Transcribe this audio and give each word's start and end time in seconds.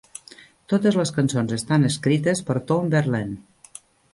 Totes 0.71 0.95
les 0.99 1.11
cançons 1.17 1.53
estan 1.57 1.85
escrites 1.91 2.41
per 2.49 2.59
Tom 2.73 2.91
Verlaine. 2.95 3.79